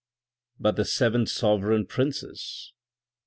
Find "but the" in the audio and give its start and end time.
0.59-0.85